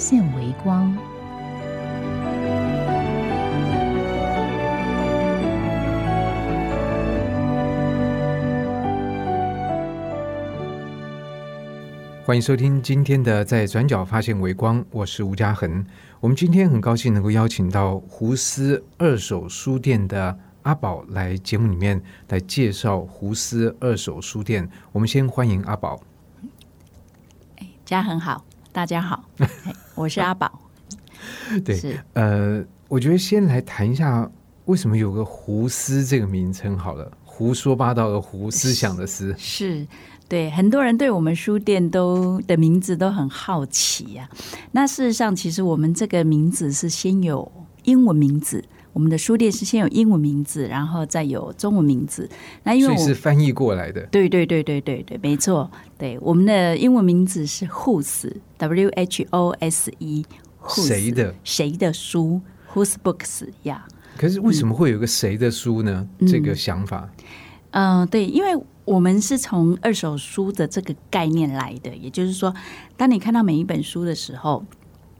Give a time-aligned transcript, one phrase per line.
[0.00, 0.96] 现微光。
[12.24, 15.84] 欢迎收听今天的《在转角发现微光》，我是吴嘉恒。
[16.18, 24.66] 我们今天很高兴能够邀请到胡思二手书店的阿宝来节目里面来介绍胡思二手书店。
[24.92, 26.00] 我们先欢迎阿宝。
[27.84, 29.46] 家恒好，大家好，嘿
[30.00, 30.50] 我是阿宝。
[31.62, 31.78] 对，
[32.14, 34.28] 呃，我觉得先来谈一下
[34.64, 39.34] 为什么有个胡思这个名称好了，胡说八道的胡，思想的思。
[39.36, 39.86] 是
[40.26, 44.26] 对很多人对我们书店都的名字都很好奇呀、
[44.72, 47.52] 那事实上，其实我们这个名字是先有
[47.84, 52.28] 英文名字，我们的书店是先有英文名字，然后再有中文名字。
[52.64, 54.00] 那因为是翻译过来的。
[54.06, 60.24] 对对对对对对，没错，对我们的英文名字是 Whose，W H O S E，
[60.68, 62.40] 谁的谁的书
[62.74, 63.86] ，Whose Books 呀、
[64.16, 66.06] 可是为什么会有个谁的书呢？
[66.18, 67.08] 嗯这个想法，
[67.70, 72.52] 嗯、对，因为我们是从二手书的这个概念来的，也就是说，
[72.96, 74.64] 当你看到每一本书的时候，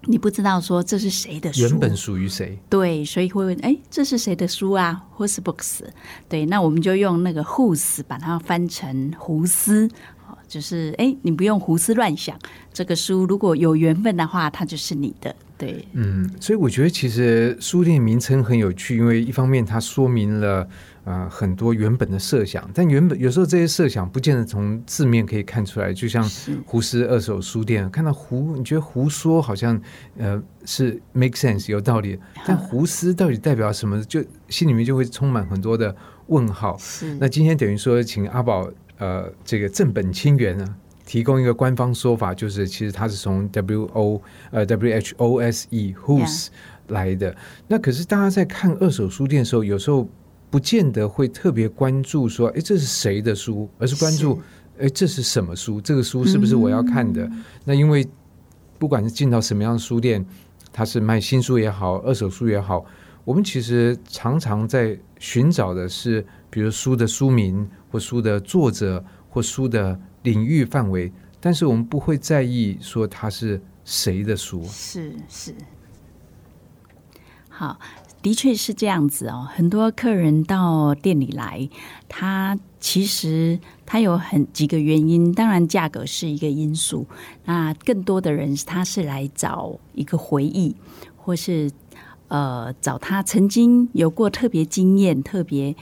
[0.06, 2.58] 你不知道说这是谁的书，原本属于谁？
[2.68, 5.80] 对，所以会问，哎，这是谁的书啊？Whose books？
[6.28, 9.86] 对，那我们就用那个 whose 把它翻成胡思，
[10.26, 12.38] 哦就是哎，你不用胡思乱想，
[12.72, 15.34] 这个书如果有缘分的话，它就是你的。
[15.58, 20.66] 对，嗯，所以我觉得其实书店名称很有趣，因为一方面它说明了
[21.04, 25.92] 呃很多原本的设想，但原本有时候这些设想不见得从字面可以看出来。
[25.92, 29.80] 就像是胡适二手书店，看到胡，你觉得胡说好像
[30.18, 35.94] 呃是 make sense 有道理， 但胡思到底代表什么，就心里面就会充满很多的
[36.26, 36.78] 问号。
[37.18, 46.48] 那今天等于说，请阿宝呃这个正本清源呢，提供一个官方说法，就是其实它是从 W O 呃 W H O S E whose
[46.88, 47.34] 来的。
[47.66, 50.08] 那可是大家在看二手书店的时候，有时候
[50.50, 54.40] 不见得会特别关注说，哎，这是谁的书，而是关注，
[54.78, 55.80] 哎，这是什么书？
[55.80, 57.30] 这个书是不是我要看的？
[57.64, 58.06] 那因为
[58.78, 60.24] 不管是进到什么样的书店，
[60.72, 62.84] 它是卖新书也好，二手书也好，
[63.24, 74.64] 我们其实常常在寻找的是，比如书的书名或书的作者或书的领域范围，但是我们不会在意说它是谁的书。
[74.64, 75.54] 是是，
[77.48, 77.78] 好，
[78.22, 79.48] 的确是这样子哦。
[79.52, 81.68] 很多客人到店里来，
[82.08, 87.06] 他其实他有很几个原因，当然价格是一个因素。
[87.44, 90.76] 那更多的人他是来找一个回忆，
[91.16, 91.70] 或是
[92.28, 95.74] 呃找他曾经有过特别经验、特别。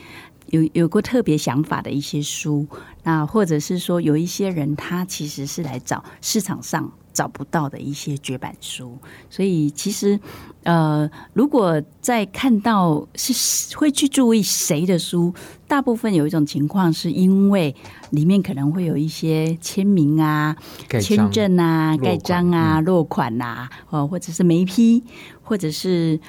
[0.50, 2.66] 有有过特别想法的一些书，
[3.02, 8.96] 那或者是说有一些人他其实是来找市场上找不到的一些绝版书，
[9.28, 10.16] 所以其实
[10.62, 15.34] 呃，如果在看到是会去注意谁的书，
[15.66, 17.74] 大部分有一种情况是因为
[18.10, 20.54] 里面可能会有一些签名啊、
[21.00, 22.84] 签证啊、盖章啊、嗯。
[22.84, 25.02] 落款呐、哦，或者是没批，
[25.42, 26.20] 或者是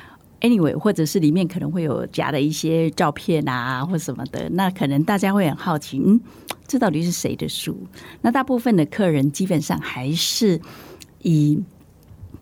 [0.41, 6.19] anyway，或者是里面可能会有夹的一些照片啊或什么的，那可能大家会很好奇，嗯，
[6.67, 7.77] 这到底是谁的书？
[8.21, 10.59] 那大部分的客人基本上还是
[11.21, 11.61] 以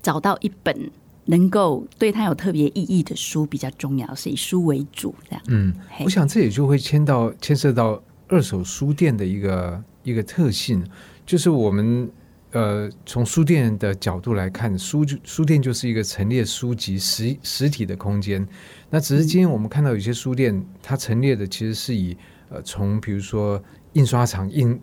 [0.02, 0.92] 找到一本
[1.26, 5.42] 能够对他有特别意义的书比较重要，是以书为主这样。
[5.48, 10.84] 嗯，我想这也就会牵到牵涉到二手书店的一个一个特性，
[11.26, 12.10] 就是我们
[12.52, 18.48] 呃从书店的角度来看，书就书店就是一个陈列书籍实实体的空间。
[18.90, 22.18] 那只是今天我们看到有些书店，它陈列的其实是以
[22.50, 23.62] 呃从比如说
[23.94, 24.80] 印刷厂印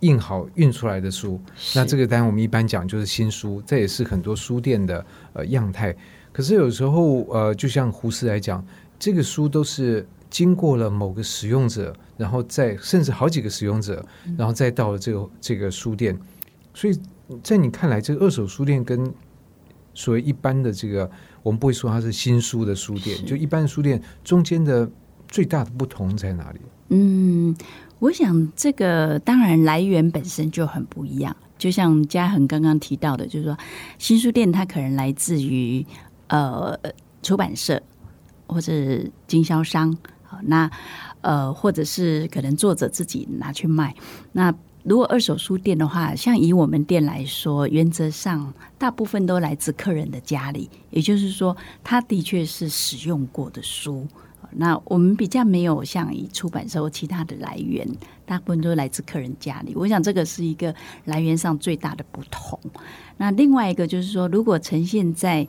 [0.00, 1.40] 印好运出来的书，
[1.74, 5.94] 那这个个当然我们一般讲就是新书，这也是很多书店的呃样态。
[6.32, 8.64] 可是有时候呃，就像胡适来讲，
[8.98, 14.04] 这个书都是经过了某个使用者，然后再甚至好几个使用者，
[14.36, 16.18] 然后再到了这个这个书店。
[16.74, 16.98] 所以
[17.42, 19.12] 在你看来，这个二手书店跟
[19.94, 21.10] 所谓一般的这个，
[21.42, 24.90] 我们不会说它是新书的书店，就一般的书店中间的
[25.28, 26.60] 最大的不同在哪里？
[26.88, 27.54] 嗯，
[27.98, 31.34] 我想这个当然来源本身就很不一样。
[31.58, 33.56] 就像嘉恒刚刚提到的，就是说
[33.96, 35.86] 新书店它可能来自于
[36.26, 36.76] 呃
[37.22, 37.80] 出版社
[38.46, 38.72] 或者
[39.28, 40.68] 经销商，好那
[41.20, 43.94] 呃或者是可能作者自己拿去卖。
[44.32, 44.52] 那
[44.84, 54.06] 如果二手书店的话，像以我们店来说，原则上大部分都来自客人的家里，也就是说，他的确是使用过的书。
[54.54, 57.88] 那我们比较没有像以出版社或其他的来源，
[58.26, 59.72] 大部分都来自客人家里。
[59.74, 60.74] 我想这个是一个
[61.06, 62.58] 来源上最大的不同。
[63.16, 65.46] 那另外一个就是说，如果呈现在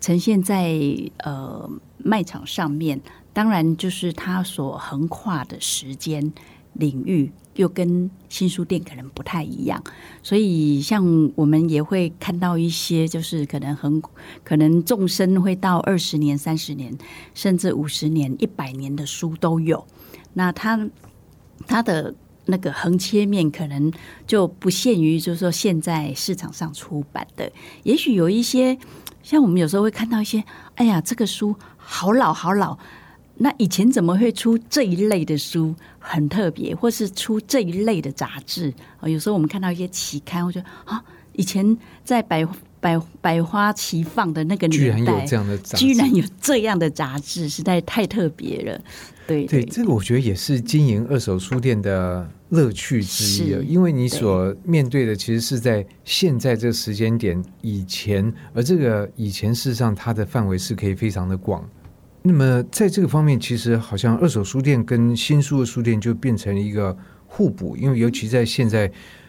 [0.00, 0.76] 呈现在
[1.18, 3.00] 呃卖场上面，
[3.32, 6.32] 当然就是它所横跨的时间
[6.72, 7.30] 领域。
[7.56, 9.82] 又跟新书店可能不太一样，
[10.22, 14.02] 所以像我们也会看到一些，就是可能很
[14.42, 16.96] 可能纵深会到二十年、三十年，
[17.34, 19.86] 甚至五十年、一百年的书都有。
[20.32, 20.88] 那它
[21.66, 22.14] 它的
[22.46, 23.92] 那个横切面可能
[24.26, 27.52] 就不限于，就是说现在市场上出版的，
[27.82, 28.78] 也许有一些
[29.22, 30.42] 像我们有时候会看到一些，
[30.76, 32.78] 哎呀，这个书好老好老。
[33.38, 35.74] 那以前怎么会出这一类的书？
[35.98, 39.08] 很特别，或是出这一类的杂志啊？
[39.08, 41.02] 有时候我们看到一些期刊，我觉得啊，
[41.32, 42.44] 以前在百
[42.80, 48.80] 百百花齐放的那个年代，居然有这样的，居然有这样的杂志，实在太特别了。
[49.24, 61.64] 对对，这个我觉得也是经营二手书店的乐趣之一，因为你所面对的其实是在现在这个时间点以前，而这个以前事实上它的范围是可以非常的广。
[62.24, 66.96] 那么，在这个方面，其实好像二手书店跟新书的书店就变成一个
[67.26, 68.88] 互补，因为尤其在现在，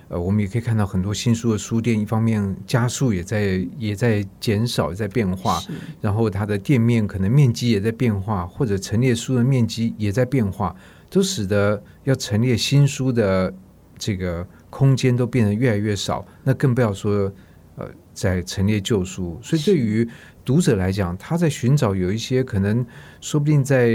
[0.09, 5.59] 呃，我们也可以看到很多新书的书店，一方面加速也在也在减少，也在变化，
[6.01, 10.75] 然后它的店面可能面积也在变化，或者陈列书的面积也在变化，
[11.09, 13.51] 都使得要陈列新书的
[13.97, 16.23] 这个空间都变得越来越少。
[16.43, 17.33] 那更不要说，
[17.75, 20.07] 呃，在陈列旧书，所以对于。
[20.45, 22.85] 读者来讲，他在寻找有一些可能，
[23.21, 23.87] 说不定在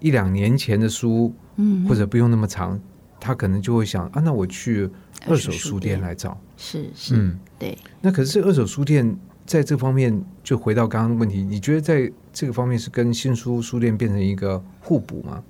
[0.00, 2.78] 一两年前的书，嗯，或者不用那么长，
[3.20, 4.90] 他可能就会想啊，那我去
[5.26, 7.78] 二手书店来找，是是，嗯，对。
[8.00, 9.16] 那可是二手书店
[9.46, 15.42] 在这方面，就回到刚刚的问题，你觉得在这个方面是跟新书书店变成一个互补吗？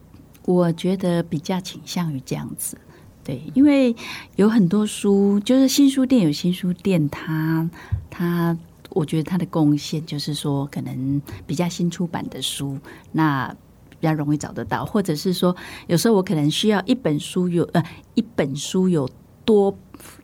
[0.44, 2.78] 我觉得比较倾向于这样子，
[3.24, 3.96] 对，因为
[4.36, 7.68] 有很多书，就是新书店有新书店，它
[8.10, 8.56] 它。
[8.96, 12.78] 我觉得他的贡献就是说，可能比较新出版的书，
[13.12, 13.46] 那
[13.90, 15.54] 比较容易找得到，或者是说，
[15.86, 17.82] 有时候我可能需要一本书有呃
[18.14, 19.06] 一本书有
[19.44, 19.76] 多，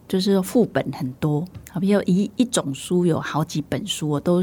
[0.09, 4.43] 就是副本很多，好比如一一种书有好几本书，我都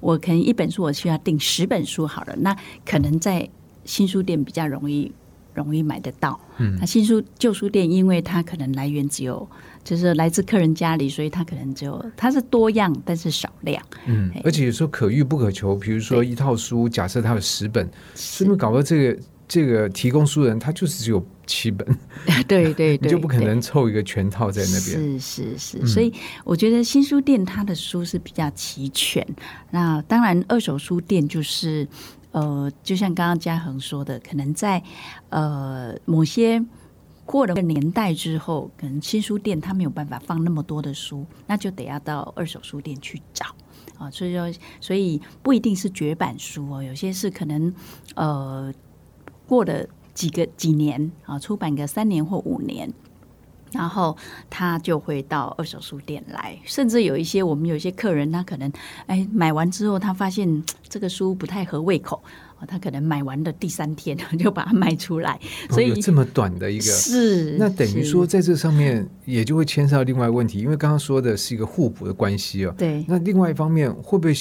[0.00, 2.54] 我可能一本书我需要订十本书好了，那
[2.84, 3.48] 可能在
[3.86, 5.10] 新书店比较容易
[5.54, 6.38] 容易买得到。
[6.58, 9.48] 嗯，那新书旧书店，因为它可能来源只有。
[9.82, 13.82] 就是来自客人家里，所以它可能只有它是多样，但是少量。
[14.04, 15.74] 嗯，而且有时候可遇不可求。
[15.74, 21.86] 比如说一套书，假设它有十本，是不是搞到这个这个提供书人他就是只有七本？
[22.46, 25.18] 对 对对， 你就不可能凑一个全套在那边。
[25.18, 26.12] 是是是，所以
[26.44, 29.26] 我觉得新书店它的书是比较齐全。
[29.70, 31.88] 那当然，二手书店就是
[32.32, 34.82] 呃，就像刚刚嘉恒说的，可能在
[35.28, 36.64] 呃某些。
[37.26, 43.46] 过了个年代之后，可能新书店它没有办法放那么多的书，那就得要到二手书店去找
[43.96, 44.10] 啊。
[44.10, 47.72] 所以说，所以不一定是绝版书哦，有些是可能
[48.16, 48.74] 呃
[49.46, 52.92] 过了几个几年啊，出版个三年或五年，
[53.72, 54.16] 然后
[54.48, 56.58] 他就会到二手书店来。
[56.64, 58.72] 甚至有一些我们有一些客人，他可能
[59.06, 62.22] 哎买完之后，他发现这个书不太合胃口。
[62.68, 72.74] 他可能买完的第三天 就把它卖出来，所以这么短的一个是那等于说在这上面也就会牵涉到另外问题，因为刚刚说的是一个互补的关系哦。
[72.76, 74.34] 对，那另外一方面会不会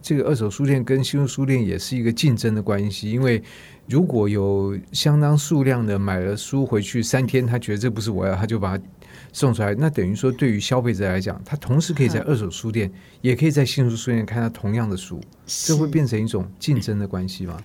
[0.00, 3.10] 这个二手书店跟新书书店也是一个竞争的关系？
[3.10, 3.42] 因为
[3.88, 8.84] 如果有相当数量的买了书回去三天，他觉得这不是我要，他就把它。
[9.32, 12.90] 送出来，那等于说，对于消费者来讲，他同时可以在二手书店，
[13.20, 17.58] 也可以在新书书店看到同样的书，这会变成一种竞争的关系吗？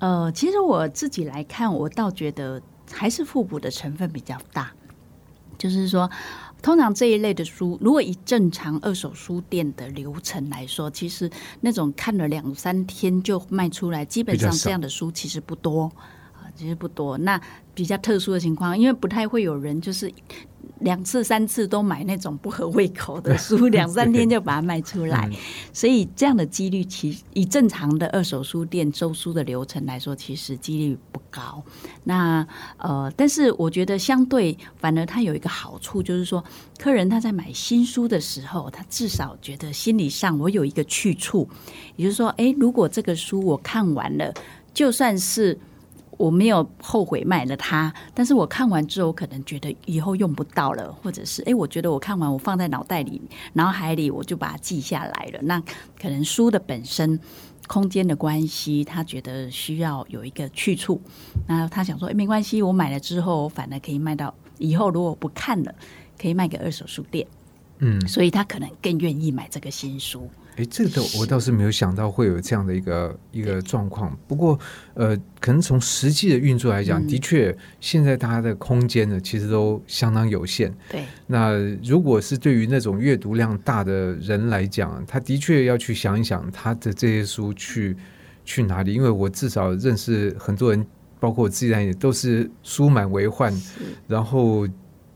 [0.00, 4.72] 呃，其实我自己来看，我倒觉得还是互补的成分比较大。
[5.56, 6.10] 就是说，
[6.60, 15.84] 通常这一类的书，如果以正常二手书店的流程来说，其实那种看了两三天就卖出来，基本上这样的书其实不多。
[15.84, 15.92] 啊，
[16.58, 17.16] 其实不多。
[17.18, 17.40] 那
[17.74, 20.12] 比较特殊的情况，因为不太会有人就是。
[20.80, 25.28] 两次三次都买那种不合胃口的书， 两三天就把它卖出来，
[25.72, 31.60] 所以这样的几率，其以正常的二手书店收书的流程来说，其实几率不高。
[32.04, 32.46] 那
[32.76, 36.44] 呃，但是我觉得相对反而它有一个好处，就是说
[36.78, 41.48] 客人他在买新书的时候，他至少觉得心理上我有一个去处，
[41.96, 44.32] 也就是说，哎，如果这个书我看完了，
[44.72, 45.58] 就算是。
[46.18, 53.22] 我没有后悔买了它，但是我看完之后可能觉得以后用不到了，或者是哎，我觉得我看完我放在脑袋里、
[53.54, 55.38] 脑海里，我就把它记下来了。
[55.42, 55.62] 那
[55.98, 57.18] 可能书的本身
[57.68, 61.00] 空间的关系，他觉得需要有一个去处。
[61.46, 65.74] 那他想说，哎，没关系，我买了之后，反而可以卖到以后如果不看了，
[66.20, 67.26] 可以卖给二手书店。
[67.78, 70.28] 嗯，所以他可能更愿意买这个新书。
[70.58, 74.18] 哎，这个我倒是没有想到会有这样的一个一个状况。
[74.26, 74.58] 不过，
[74.94, 80.74] 呃，可能从实际的运作来讲，的确，现在大家的空间呢，其实都相当有限。
[80.90, 81.04] 对。
[81.28, 81.52] 那
[81.84, 87.96] 如果是对于那种阅读量大的人来讲，他的确要去想一想他的这些书去
[88.44, 88.92] 去哪里。
[88.92, 90.84] 因为我至少认识很多人，
[91.20, 93.54] 包括我自己在内，都是书满为患，
[94.08, 94.66] 然后。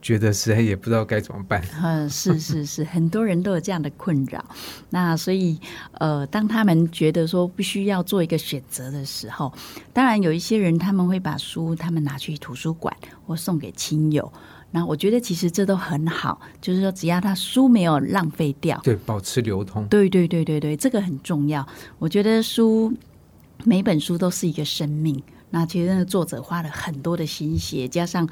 [0.02, 1.62] 觉得实在也不知道该怎么办。
[1.80, 4.44] 嗯，是是是，很多人都有这样的困扰。
[4.90, 5.59] 那所以，
[5.92, 9.52] 呃，当他们觉得说必须要做一个选择的时候，
[9.92, 12.94] 当然有一些人他们会把书他们拿去图书馆
[13.26, 14.30] 或送给亲友。
[14.73, 19.87] 那我觉得其实这都很好，就是说只要他书没有浪费掉，对，保持流通。
[19.87, 21.64] 对对对对对，这个很重要。
[21.99, 22.92] 我觉得书
[23.64, 25.23] 每本书都是一个生命。
[25.50, 28.28] 那其实那个作者花了很多的心血，加上。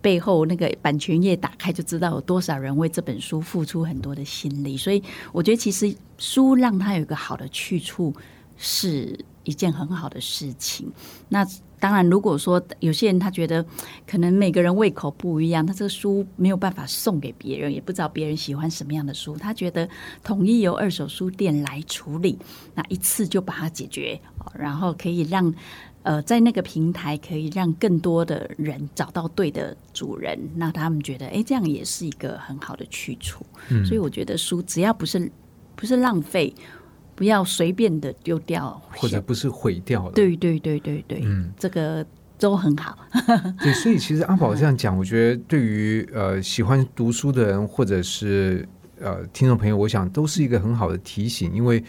[0.00, 5.02] 背后那个版权页打开就知道有多少人为这本书付出很多的心力，所以
[5.32, 8.14] 我觉得其实书让它有一个好的去处
[8.56, 10.90] 是一件很好的事情。
[11.28, 11.46] 那
[11.80, 13.64] 当然，如果说有些人他觉得
[14.04, 19.88] 可能每个人胃口不一样，他这个书没有办法送给别人，也不知道别人喜欢什么样的书，他觉得
[20.24, 22.36] 统一由二手书店来处理，
[22.74, 24.20] 那一次就把它解决，
[24.54, 25.54] 然后可以让。
[26.08, 33.44] 呃，在那个平台可以让更多的人找到对的主人，那他们觉得，哎，这样也是一个很好的去处。
[33.68, 35.30] 嗯，所以我觉得书只要不是
[35.76, 36.54] 不是浪费，
[37.14, 40.12] 不要随便的丢掉，或者不是毁掉了。
[40.12, 42.02] 对对对对对，嗯，这个
[42.38, 42.98] 都很好。
[43.60, 48.66] 对， 所以其实阿宝这样讲，我觉得对于呃喜欢读书的人，或者是
[48.98, 51.84] 呃听众朋友，我想都是一个很好的提醒，因为。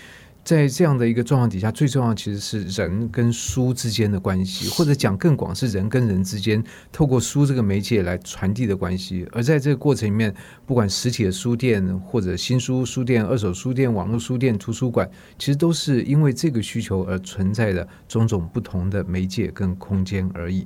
[0.50, 9.28] 在这样的一个状况底下，最重要其实是人跟书之间的关系，或者讲更广是人跟人之间透过书这个媒介来传递的关系。
[9.32, 10.34] 而在这个过程里面，
[10.66, 20.66] 不管实体的书店或者新书书店、二手书店、网络书店、图书馆，其实都是因为这个需求而存在的种种不同的媒介跟空间而已。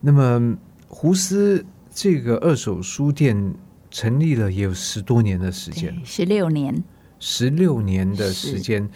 [0.00, 1.64] 那么，胡斯
[1.94, 3.54] 这个二手书店
[3.88, 6.82] 成立了也有十多年的时间，十六年。
[7.24, 8.90] 十六年的时间，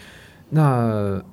[0.49, 1.23] 那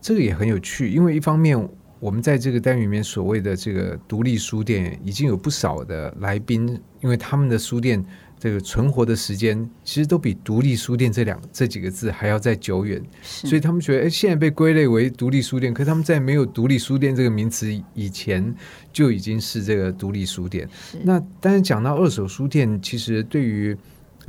[0.00, 1.68] 这个也很有趣，因为一方面
[1.98, 8.02] 我们在这个单元里面所谓的这个独立书店，已经有不少的来宾，因为他们的书店
[8.38, 18.54] 这个存活的时间，其实都比独立书店这两这几个字还要再久远，所以他们觉得，哎，现在被归类为独立书店，可他们在没有独立书店这个名词以前，
[18.94, 20.66] 就已经是这个独立书店。
[21.02, 23.76] 那但是讲到二手书店，其实对于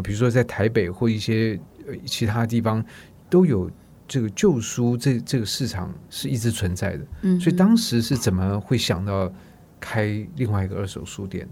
[0.03, 1.57] 比如说在台北或一些。
[2.05, 2.83] 其他地方
[3.29, 3.69] 都有
[4.07, 7.05] 这个旧书，这这个市场是一直存在的。
[7.21, 9.31] 嗯，所以当时是怎么会想到
[9.79, 11.48] 开另外一个二手书店？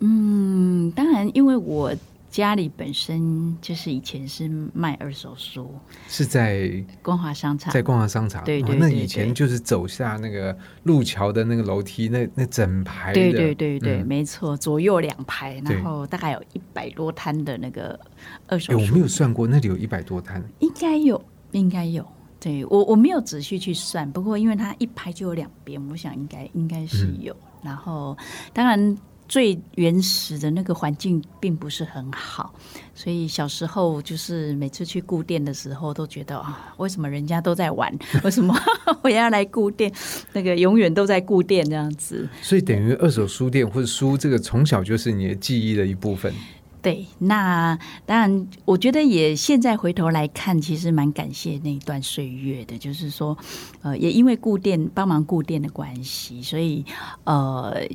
[0.00, 1.94] 嗯，当然，因为我。
[2.38, 5.74] 家里本身就是以前是卖二手书，
[6.06, 6.70] 是在
[7.02, 8.44] 光华商场，在光华商场。
[8.44, 17.98] 对对，那以前就是走下那个路桥的那个楼梯，那那整排，对对对对，没错，左右两排，然后大概有一百多摊的那个
[18.46, 18.84] 二手书。
[18.84, 22.06] 我没有算过，那里有一百多摊，应该有，应该有。
[22.38, 27.36] 对我我没有仔细去算，不过因为它一排就有两边，我想应该应该是有。
[27.64, 28.16] 然后
[28.52, 28.96] 当然。
[29.28, 32.54] 最原始的那个环境并不是很好，
[32.94, 37.94] 所以小时候就是每次去顾店的时候，都觉得啊，为什么人家都在玩，
[38.24, 38.54] 为什么
[39.02, 39.92] 我要来顾店？
[40.32, 42.26] 那个永远都在顾店这样子。
[42.40, 46.32] 所以等于二手书店或者书，这个从小就是你的记忆的一部分。
[46.80, 53.36] 对，那当然，我觉得也现在回头来看，其实蛮感谢那一段岁月的，就是说，
[53.82, 56.82] 呃，也因为顾店帮忙顾店的关系，所以
[57.24, 57.86] 呃。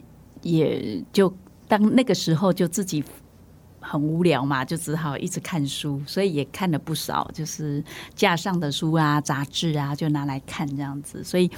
[0.44, 1.34] 也就
[1.68, 3.04] 当那个时候就自己
[3.80, 7.84] 很无聊嘛，就只好一直看书，所以也看了不少，就是
[8.16, 11.24] 架上的书啊、杂志啊，就拿来看这样子。
[11.24, 11.50] 所以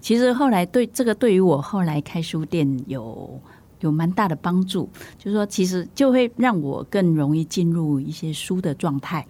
[0.00, 3.38] 其实后来对这个，对于我后来开书店有
[3.80, 4.88] 有蛮大的帮助。
[5.18, 9.26] 就是说，其实就会让我更容易进入一些书的状态。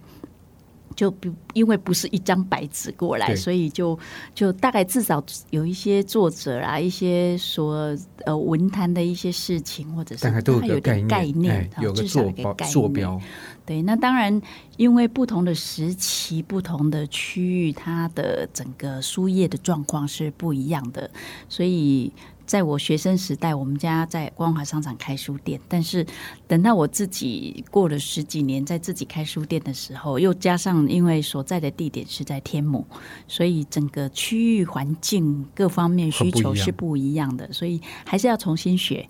[0.95, 3.97] 就不因为不是一张白纸过来，所以就
[4.33, 13.21] 就大概至少有一些作者啊，一些说呃文坛的一些事情，或者是大概都有个概念，有个坐标坐标。
[13.65, 14.41] 对，那当然，
[14.77, 21.09] 因为不同的时期、不同的区域，它的整个书业的状况是不一样的，
[21.49, 22.11] 所以。
[22.45, 25.59] 在我学生时代，我们家在光华商场开书店。
[25.67, 26.05] 但是
[26.47, 32.85] 等到我自己过了十几年，在自己开书店的时候，又加上因为所在的地点是在天母，
[33.27, 39.07] 所以整个区域环境各方面需求是不一样的，所以还是要重新学，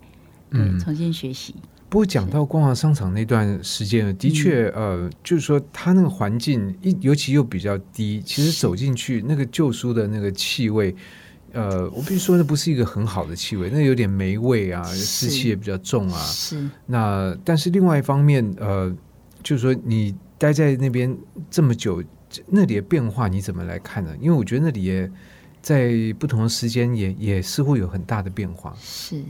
[0.50, 1.54] 嗯，重新学习。
[1.88, 10.94] 不过讲到光华商场那段时间，的确，呃，就是说它那个环境一尤其又比较低，其实走进去那个旧书的那个气味。
[11.56, 16.20] 呃，我必须说，那不是一个很好的气味，那有点霉味啊，湿气也比较重啊。
[16.20, 16.68] 是。
[16.84, 18.94] 那但是另外一方面，呃，
[19.42, 21.16] 就是说你待在那边
[21.50, 22.04] 这么久，
[22.46, 24.14] 那里的变化你怎么来看呢？
[24.20, 25.10] 因为我觉得那里也
[25.62, 28.76] 在不同的时间也也似乎有很大的变化。
[28.78, 29.22] 是，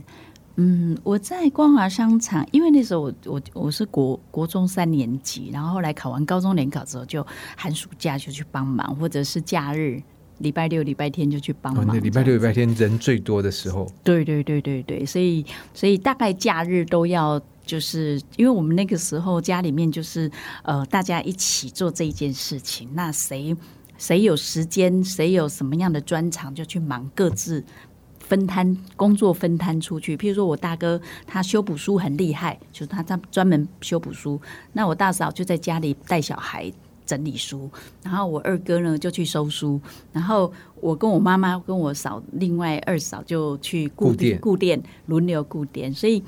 [0.57, 7.25] 嗯，我在光华商场，因为那时候我我我是国国中三年级，然后后来考完高中联考之后，就
[7.57, 10.03] 寒暑假就去帮忙，或者是假日。
[10.39, 12.01] 礼拜六、礼拜天就去帮忙。
[12.03, 13.91] 礼拜六、礼拜天人最多的时候。
[14.05, 20.31] 对对对对对，所以所以大概假日都要，就是因为我们那个时候家里面就是
[20.63, 23.57] 呃大家一起做这一件事情，那谁
[23.99, 27.65] 谁有时间，谁有什么样的专长就去忙，各自
[28.21, 30.17] 分摊工作，分摊出去。
[30.17, 34.41] 譬如说我大哥他修补书很厉害，就是他他专门修补书，
[34.75, 36.71] 那我大嫂就在家里带小孩。
[37.07, 37.71] 整理书，
[38.03, 39.81] 然后我二哥呢就去收书，
[40.13, 46.23] 然后我跟我妈妈跟我嫂另外二嫂就去顾店，顾店轮流顾店，所以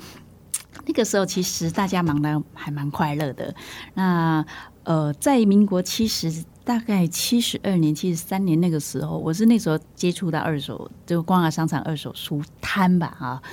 [0.85, 3.53] 那个时候其实大家忙的还蛮快乐的。
[3.93, 4.43] 那
[4.85, 13.43] 呃，在民国七十大概七十二年、七十三年那个时候，我是那时候接触到二手，就光华商场二手书摊吧啊，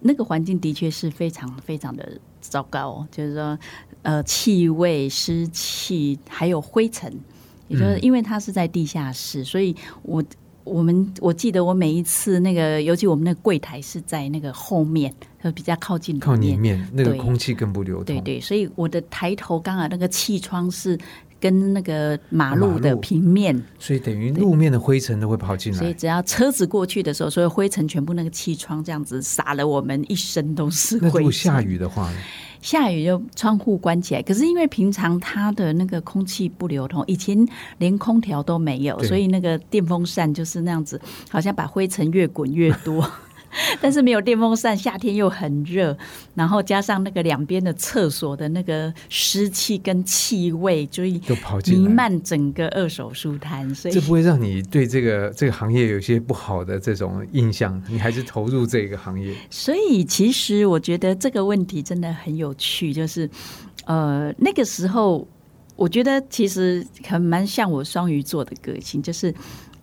[0.00, 3.58] 那个环境的确是非常非常的糟糕，就是说。
[4.02, 7.12] 呃，气味、湿气，还有灰尘，
[7.66, 10.22] 也就是因为它是在地下室，所以我
[10.62, 18.04] 我们我记得我每一次那个，尤其我们那个柜台是在那个后面，呃，比较靠近靠里面，那个空气更不流通。
[18.04, 20.96] 对对，所以我的抬头刚好那个气窗是
[21.40, 25.78] 跟那个马路的平面，所以等于路面的灰尘都会跑进来。
[25.80, 31.18] 所以只要车子过去的时候，所有灰尘全部那个气窗这样子洒了，我们一身都是灰。
[31.18, 32.12] 如果下雨的话。
[32.66, 37.46] 下雨就窗户关起来，可是因为平常它的那个空气不流通，以前
[37.78, 41.00] 连空调都没有，所以那个电风扇就是那样子，
[41.30, 43.08] 好像把灰尘越滚越多。
[43.80, 45.96] 但是没有电风扇，夏天又很热，
[46.34, 59.34] 然后加上那个两边的厕所的那个湿气跟气味，就都跑进弥漫整个二手书摊，所以这不会让你对这个这个行业有些不好的这种印象，你还是投入这个行业。
[59.50, 63.28] 所以其实我觉得这个问题真的很有趣，就是
[63.84, 65.26] 呃那个时候，
[65.74, 69.34] 我觉得其实很蛮像我双鱼座的个性，就是。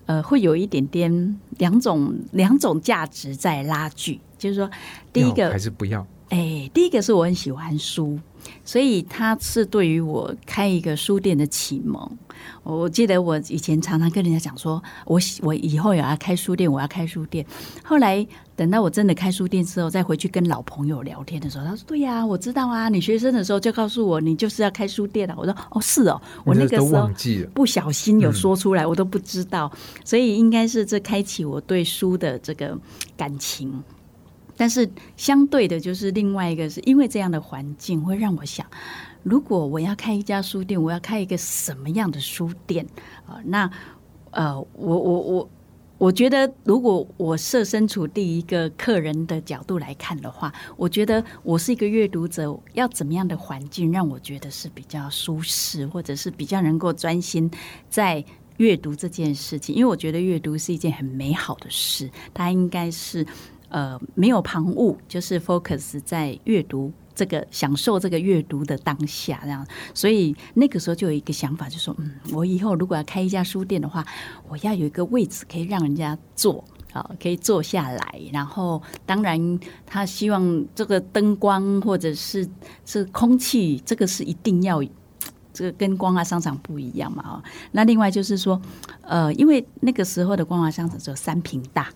[0.05, 4.69] 呃，会有一点点两种两种价值在拉锯，就是说，
[5.11, 6.05] 第一个还是不要。
[6.29, 8.19] 哎，第一个是我很喜欢书。
[8.65, 12.17] 所以他是对于我开一个书店的启蒙。
[12.63, 17.45] 我记得我以前常常跟人家讲说，我我以后也要开书店，我要开书店。
[17.83, 18.25] 后来
[18.55, 27.09] 等到我真的开书店之后，再回去跟老朋友聊天的时候，他说：“对呀，我知道啊，你学生的时候就告诉我，你就是要开书店了。”我说：“哦，是哦，我那个时候
[27.53, 29.71] 不小心有说出来，我都不知道。
[30.03, 32.77] 所以应该是这开启我对书的这个
[33.15, 33.83] 感情。”
[34.55, 34.87] 但是
[35.17, 38.65] 相对的，就是另外一个，是因为这样的环境会让我想，
[39.23, 42.85] 如果我要开一家书店，我要开一个什么样的书店
[43.25, 43.41] 啊？
[43.45, 43.69] 那
[44.31, 45.49] 呃，我我我
[45.97, 57.49] 我觉得，如果我设身处地一个客人的角度来看的话，我觉得我是一个阅读者，要怎么样的环境让我觉得是比较舒适，或者是比较能够专心
[57.89, 58.23] 在
[58.57, 59.75] 阅读这件事情？
[59.75, 63.25] 因为我觉得阅读是一件很美好的事，它应该是。
[63.73, 69.65] 呃，没有旁骛，就是 focus 在阅读这个享受这个阅读的当下，这样。
[69.95, 74.05] 所以那个时候就有一个想法，就说，嗯，我以后如果要开一家书店的话，
[74.47, 78.21] 我要有一个位置可以让人家坐，啊，可以坐下来。
[78.31, 82.47] 然后，当然他希望这个灯光或者是
[82.85, 84.83] 这空气，这个是一定要，
[85.51, 87.43] 这个跟光华商场不一样嘛，啊。
[87.71, 88.61] 那另外就是说，
[89.01, 91.89] 呃，因为那个时候的光华商场只有三平大。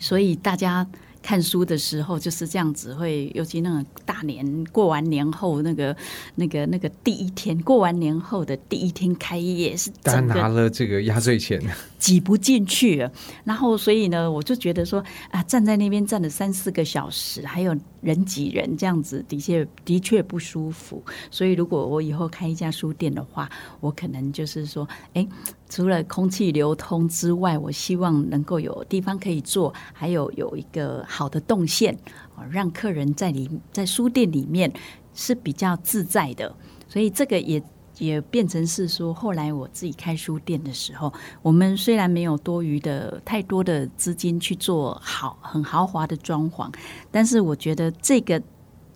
[0.00, 0.86] 所以大家
[1.22, 5.96] 看书的时候就是这样子，会尤其那个大年过完年后那个
[6.34, 11.62] 那个那个第一天，过完年后的第一天开业是大家拿了这个压岁钱，
[12.04, 13.08] 挤不进去，
[13.44, 21.02] 然后所以呢，我就觉得说啊，站在那边站了三四个小时，还有人挤人这样子，的确的确不舒服。
[21.30, 25.26] 所以如果我以后开一家书店的话，我可能就是说，哎，
[25.70, 31.98] 除了空气流通之外，我希望能够有地方可以坐，还有有一个好的动线，
[32.50, 34.70] 让客人在里在书店里面
[35.14, 36.54] 是比较自在的。
[36.86, 37.60] 所以这个也
[37.98, 46.72] 也变成是说，后来我自己开书店的时候，我们虽然没有多余的太多的资金去做好很豪华的装潢，
[47.10, 48.42] 但是我觉得这个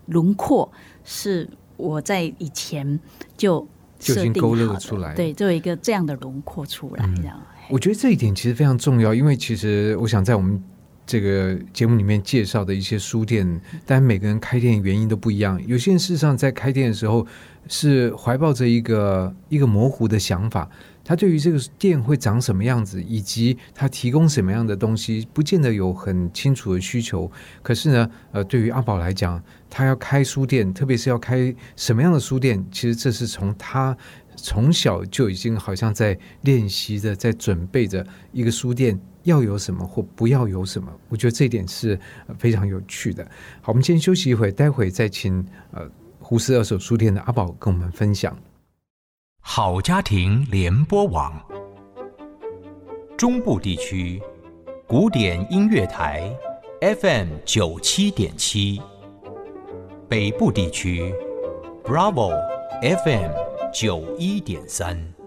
[0.07, 0.71] 轮廓
[1.05, 2.99] 是我在以前
[3.37, 3.67] 就
[3.99, 7.41] 就已设定经勾勒好出来对，就有一个这样的轮廓出来，这样。
[7.71, 10.63] 我觉得这一点其实非常重要，因为其实我想在我们
[11.09, 13.43] 这个节目里面介绍的一些书店，
[13.87, 15.59] 当然每个人开店原因都不一样。
[15.67, 17.27] 有些人事实上在开店的时候
[17.67, 20.69] 是怀抱着一个一个模糊的想法，
[21.03, 27.31] 他对于这个店会长什么样子，以及他提供什么样的东西，不见得有很清楚的需求。
[27.63, 33.97] 可是呢，呃，对于阿宝来讲，他要开书店，特别是要开什么样的书店，其实这是从他
[34.37, 40.93] 从小就已经好像在练习着，在准备着一个书店要有什么或不要有什么。
[41.09, 41.99] 我觉得这一点是
[42.39, 43.25] 非常有趣的。
[43.61, 45.89] 好，我们先休息一会，待会再请呃
[46.19, 48.37] 胡适二手书店的阿宝跟我们分享。
[49.41, 51.41] 好家庭联播网，
[53.17, 54.21] 中部地区
[54.87, 56.35] 古典音乐台
[56.81, 58.81] FM 九七点七，
[60.09, 61.15] 北部地区
[61.85, 62.31] Bravo
[62.81, 63.31] FM
[63.73, 65.18] 九一点三。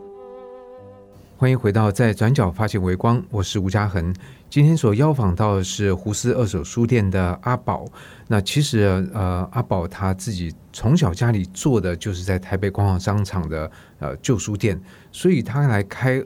[1.41, 4.13] 欢迎回到在转角发现微光，我是吴嘉恒。
[4.47, 7.83] 今天所邀访到的是胡思二手书店的阿宝。
[8.27, 14.79] 那其实呃，阿宝他自己从小家里做的就是在台北光华商场的呃旧书店，
[15.11, 16.23] 所以他来开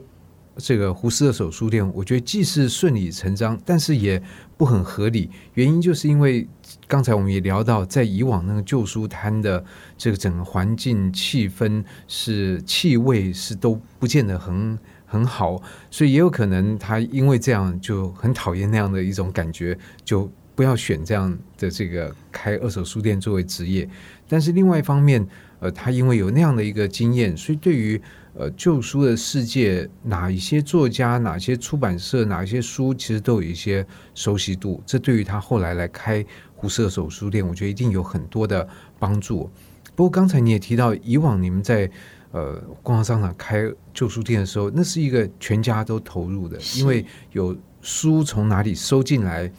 [0.58, 4.22] 这个胡思二手书店，我觉得既是顺理成章，但是也
[4.58, 5.30] 不很合理。
[5.54, 6.46] 原因就是因为
[6.86, 9.64] 刚才我们也聊到，在以往那个旧书摊的
[9.96, 14.78] 这个整个环境气氛是气味是都不见得很。
[15.06, 23.88] 很好，所以也有可能他因为这样就很讨厌那样的一种感觉，就不要选这样的这个开二手书店作为职业。
[24.28, 25.26] 但是另外一方面，
[25.60, 28.00] 呃，他因为有那样的一个经验，所以对于
[28.34, 34.82] 呃旧书的世界，哪一些作家、哪些出版社、哪些书，其实都有一些熟悉度。
[34.84, 38.66] 这对于他后来来开胡适二手书店，我觉得一定有很多的
[38.98, 39.48] 帮助。
[39.94, 41.90] 不过刚才你也提到，以往你们在
[42.32, 49.50] 呃，逛商场开旧书店的时候，那是一个全家都投入的，因为有书从哪里收进来，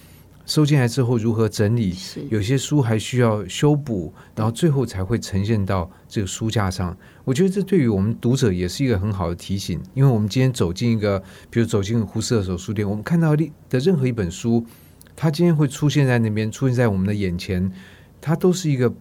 [0.45, 1.95] 收进来之后如何整理，
[2.29, 6.95] 有些书还需要修补，然后最后才会呈现到这个书架上。
[7.23, 14.63] 我觉得这对于我们读者也是一个很好的提醒，因为我们今天走进一个，比如走进胡适二手书店，我们看到的任何一本书，
[15.15, 17.71] 它今天会出现在那边，出现在我们的眼前，
[18.21, 18.93] 它都是一个。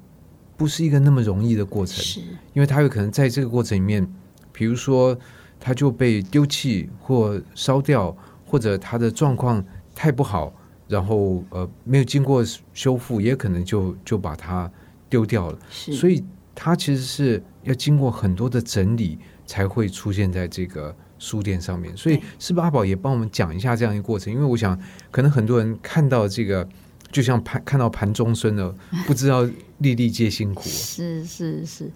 [0.56, 2.20] 不是一个那么容易的过程，是，
[2.54, 4.06] 因为它有可能在这个过程里面，
[4.52, 5.16] 比如说
[5.60, 8.16] 它就被丢弃或烧掉，
[8.46, 9.62] 或者它的状况
[9.94, 10.50] 太不好，
[10.88, 12.42] 然后呃没有经过
[12.72, 14.70] 修复，也可能就就把它
[15.10, 15.58] 丢掉了。
[15.68, 21.94] 是，所以它其实是要经过很多的整理，才会出现在这个书店上面。
[21.94, 24.32] 所以，是不是阿宝也帮我们讲一下这样一个过程？
[24.32, 26.66] 因为我想，可能很多人看到这个。
[27.10, 28.74] 就像盘看到盘中孙了，
[29.06, 29.42] 不知道
[29.78, 30.62] 粒粒皆辛苦。
[30.68, 31.90] 是是是，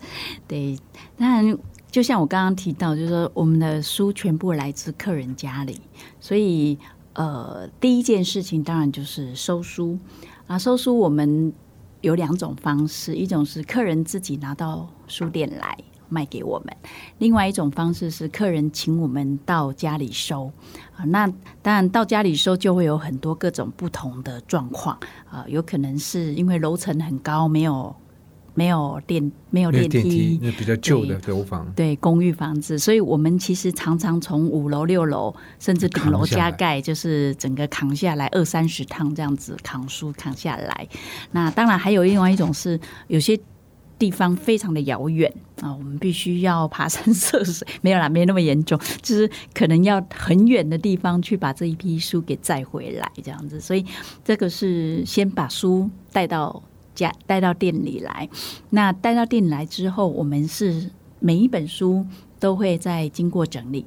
[0.47, 0.79] 对。
[1.17, 1.59] 当然，
[1.91, 5.81] 就像我刚刚提到，就是说我们的书全部来自客人家里，
[6.21, 6.79] 所以
[7.15, 9.99] 呃，第一件事情当然就是收书
[10.47, 10.59] 啊。
[10.59, 11.53] 收书我们
[12.01, 15.77] 有两种方式，一种是客人自己拿到书店来。
[16.11, 16.77] 卖给我们，
[17.19, 20.53] 另外一种方式是客人请我们到家里收
[20.95, 21.05] 啊。
[21.05, 21.27] 那
[21.63, 24.99] 当然到家里收就会有很多各种不同的状况
[25.31, 27.95] 啊，有可能是因为楼层很高，没有
[28.55, 40.89] 没有电没有电梯，那比较旧的楼房，对公寓房子，所以我们其实常常从五楼六楼甚至顶楼加盖，就是整个扛下来二三十趟这样子扛书扛下来。
[41.31, 43.39] 那当然还有另外一种是有些。
[44.01, 53.61] 地方非常的遥远啊，我们必须要爬山涉水， 没有啦，没那么严重，就是可能要很远的地方去把这一批书给载回来，这样子。
[53.61, 53.85] 所以
[54.25, 56.63] 这个是先把书带到
[56.95, 58.29] 家，带到店里来。
[58.71, 62.07] 那带到店里来之后，我们是每一本书
[62.39, 63.85] 都会再经过整理。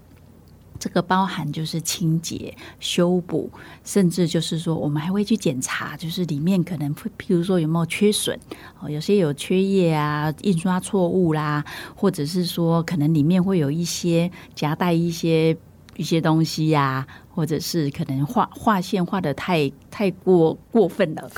[0.83, 3.49] 这个包含就是清洁、修补，
[3.85, 8.37] 甚至就是说，我们还会去检查，就是里面可能会，譬如说有没有缺损，
[8.81, 11.63] 哦，有些有缺页啊、印刷错误啦，
[11.95, 15.55] 或者是说可能里面会有一些夹带一些
[15.95, 21.31] 一些东西呀、或者是可能画画线画的太太过 过分了，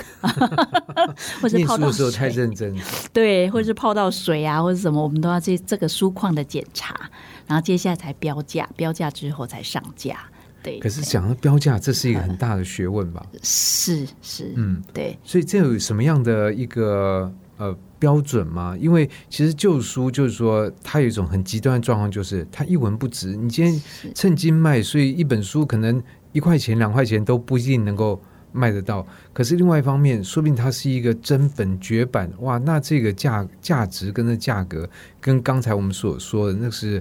[1.40, 2.74] 或者念泡到书的时候太水认真，
[3.12, 6.98] 对，或者是泡到水啊，或者什么，我们都要这这个书况的检查，
[7.46, 10.18] 然后接下来才标价，标价之后才上架。
[10.62, 13.24] 对，可是对讲到标价，这是一个很大的学问吧？
[13.42, 18.76] 是是，嗯，对，所以这有什么样的一个呃标准吗？
[18.80, 23.36] 因为其实旧书就是说，它有一种很极端的状况，就是它一文不值。
[23.36, 29.06] 你今天是趁金卖，所以一本书可能一块钱、两块钱都不一定能够卖得到。
[29.32, 34.88] 可是另外一方面，说不定它是一个真本绝版，哇，那这个价价值跟那价格，
[35.20, 37.00] 跟刚才我们所说的那是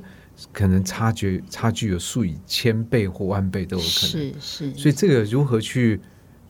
[0.52, 4.10] 可能差距差距有数以千倍或万倍都有可能。
[4.10, 6.00] 是是，所以这个如何去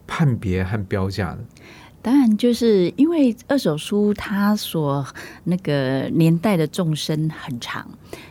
[0.06, 1.38] 判别和标价呢？
[2.02, 5.04] 当然就是因为二手书它所
[5.42, 7.84] 那个年代的纵深很长，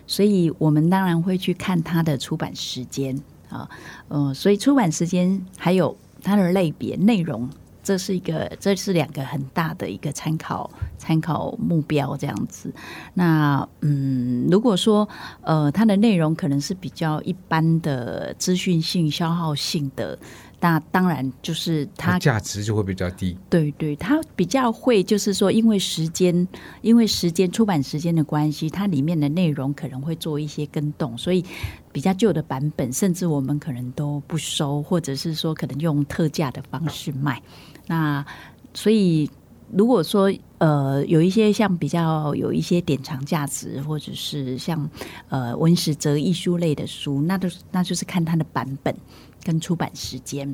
[0.08, 3.70] 所以我们当然会去看它的出版时间啊，
[4.08, 7.50] 呃，所以出版时间还有它的类别内容。
[7.86, 10.68] 这是一个，这是两个很大的一个参考
[10.98, 12.74] 参考目标，这样子。
[13.14, 15.08] 那嗯，如果说
[15.42, 20.18] 呃，它的内容可能是比较一般的资讯性、消耗性的，
[20.60, 23.38] 那当然就是它它价值就会比较低。
[23.50, 26.48] 对对，它比较会就是说，因为时间，
[26.82, 31.44] 因为时间出版时间的关系，它里面的内容可能会做一些更动，所以
[31.92, 37.42] 比较旧的版本，甚至我们可能都不收，或者是说可能用特价的方式卖。
[37.88, 38.26] 那
[38.74, 39.30] 所以
[39.72, 44.90] 如果说呃有一些像比较有一些典藏价值，或者是像
[45.30, 48.96] 呃文史哲艺术类的书，那都那就是看它的版本
[49.46, 50.54] 跟出版时间。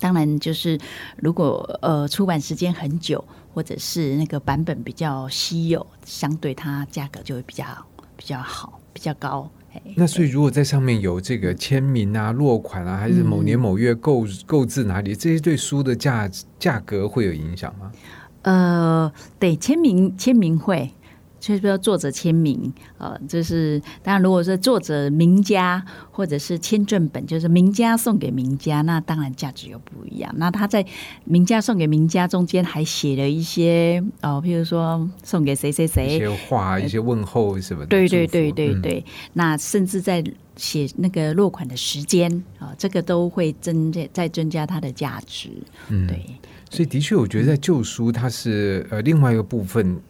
[0.00, 0.78] 当然，就是
[1.16, 3.24] 如果呃出版时间很久，
[3.54, 7.64] 或者是那个版本比较稀有，相对它价格就会比较
[8.16, 9.48] 比较好，比较高。
[9.70, 17.92] 嘿那所以如果在上面有这个签名啊、落款啊，还是某年某月购购置哪里，这些对书的价价格会有影响吗？
[18.42, 20.92] 呃，对，签名签名会，
[21.38, 30.34] 就是说作者签名，呃，就是当然，如果是作者名家或者是签证本，就是名家送给名家，那当然价值又不一样。
[30.38, 30.84] 那他在
[31.24, 37.86] 名家送给名家中间还写了一些，哦，譬如说送给谁谁谁一谁，些话、一些问候什么的。
[37.86, 40.24] 对对对对嗯对，那甚至在
[40.56, 45.50] 写那个落款的时间啊、这个都会增加再增加它的价值。
[45.90, 46.24] 嗯对，
[46.70, 50.00] 所以的确，我觉得在旧书它是呃另外一个部分，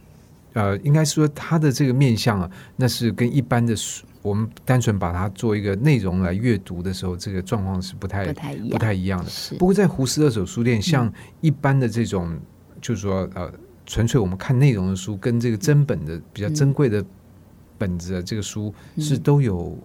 [0.57, 8.33] 呃，应该说它的这个面向啊，那是跟一般的书，我们单纯把它做一个内容来阅读的时候，这个状况是不太
[8.71, 9.31] 不太一样，的。
[9.59, 12.35] 不过在胡适二手书店，像一般的这种，
[12.81, 13.53] 就是说呃，
[13.85, 17.05] 纯粹我们看内容的书，跟这个真本的比较珍贵的
[17.77, 19.77] 本子的这个书，是都有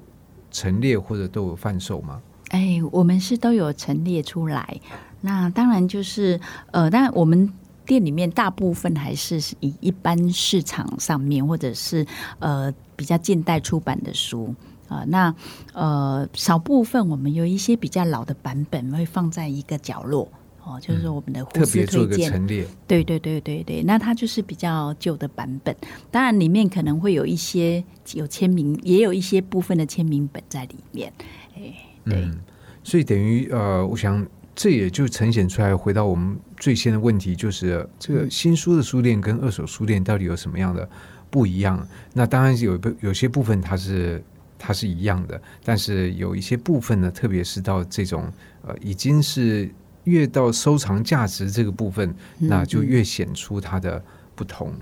[0.51, 2.21] 陈列或者都有贩售吗？
[2.51, 4.79] 哎，我们是都有陈列出来。
[5.19, 6.39] 那当然就是
[6.71, 7.51] 呃，当然我们
[7.91, 12.07] 店里面大部分还是以一般市场上面或者是
[12.39, 14.55] 呃比较近代出版的书。
[14.87, 15.33] 啊、那
[15.73, 20.25] 呃，少部分我们有一些比较老的版本会放在一个角落。
[20.63, 22.31] 哦，就是我们的胡特适别推荐。
[22.31, 25.75] 陈列，对对对对对，那它就是比较旧的版本，
[26.11, 31.11] 当然里面可能会有一些有签名，也有一些部分的签名本在里面。
[31.55, 31.73] 哎，
[32.05, 32.39] 对，嗯，
[32.83, 40.87] 所以等于呃，我想这也就呈现出来，回到我们最先的问题，就是这个新书的书店跟二手书店到底有什么样的
[41.29, 41.87] 不一样？
[42.13, 44.21] 那当然有部有些部分它是
[44.59, 48.31] 它是一样的，但是有一些部分呢，特别是到这种
[48.67, 49.69] 呃已经是
[50.03, 54.03] 越到收藏价值这个部分，那就越显出它的
[54.35, 54.73] 不同。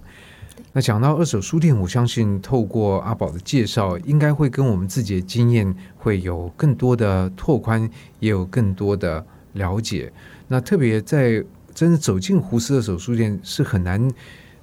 [0.73, 10.11] 那讲到二手书店，我相信透过阿宝的介绍，应该会跟我们自己的经验会有更多的拓宽，也有更多的了解。
[10.47, 14.11] 那特别在真的走进胡适二手书店，是很难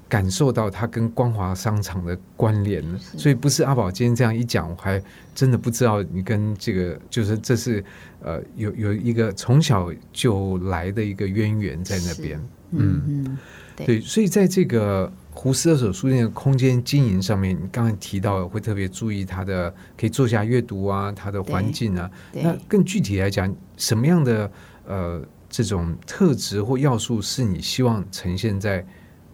[0.09, 2.99] 感受到它跟光华商场的关联的。
[2.99, 5.03] 所以不是阿宝今天这样一讲，我还
[5.35, 7.85] 真的不知道你跟这个就是这是
[8.23, 12.41] 呃有有一个从小就来的一个渊源在那边。
[12.71, 13.39] 嗯
[13.77, 22.11] 对，所以在这个胡适二手书店的空间经营上面，你刚才提到会特别注意它的可以坐下阅读啊，它的环境啊。
[22.33, 24.51] 那更具体来讲，什么样的
[24.87, 28.85] 呃这种特质或要素是你希望呈现在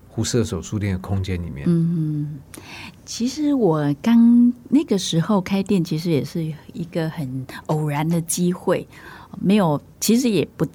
[0.08, 1.64] 胡射手书店的空间里面？
[1.66, 2.38] 嗯，
[3.04, 8.86] 其实我刚那个时候开店，其实也是一个很偶然的机会，
[9.40, 10.66] 没有，其实也不。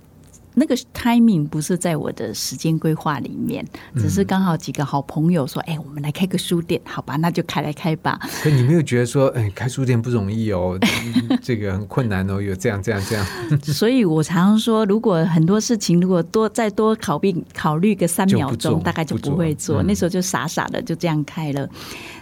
[0.60, 3.64] 那个 timing 不是在我的时间规划里面，
[3.96, 7.16] 只是刚好几个好朋友说：“哎，我们来开个书店，好吧？
[7.18, 10.76] 那就开来开吧。”可你没有觉得说：“哎，开书店不容易哦，
[11.44, 13.24] 这个很困难哦，有这样这样这样。
[13.62, 19.84] ”所以我常常说，如果很多事情如果多再多考虑考虑个三秒钟，大概就不会做。
[19.84, 21.70] 那时候就傻傻的就这样开了。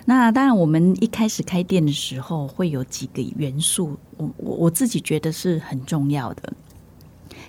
[0.04, 6.52] 那当然，我们一开始开店的时候会有几个元素，我我我自己觉得是很重要的。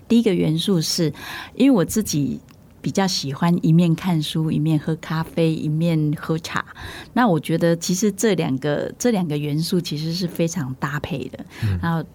[0.08, 1.12] 第一个元素是，
[1.54, 2.40] 因为我自己
[2.80, 6.64] 比较喜欢一面看书，一面喝咖啡，一面喝茶。
[7.12, 11.44] 那我觉得其实这两个这两个元素其实是非常搭配的，
[11.82, 12.06] 然后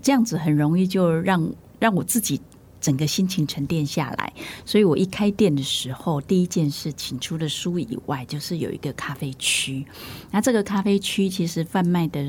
[0.00, 2.40] 这样子很容易就让让我自己。
[2.84, 4.30] 整个心情沉淀下来，
[4.66, 9.86] 所以我一开店的时候，第一件事情除了书以外，就是有一个咖啡区。
[10.30, 12.22] 那这个咖啡区其实贩卖的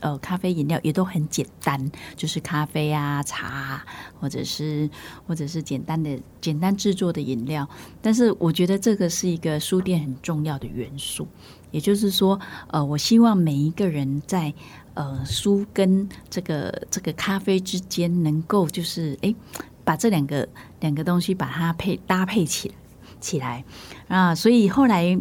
[0.00, 3.86] 呃咖啡饮料也都很简单，就是咖啡啊、茶啊，
[4.20, 4.90] 或者是
[5.26, 7.66] 或者是简单的简单制作的饮料。
[8.02, 11.26] 但是我觉得这个是一个书店很重要的元素，
[11.70, 14.52] 也就是说，呃，我希望每一个人在
[14.92, 19.34] 呃书跟这个这个咖啡之间能够就是哎。
[19.84, 20.48] 把这两个
[20.80, 22.72] 两个东西把它配搭配起
[23.20, 23.64] 起来
[24.08, 25.18] 啊，所以后来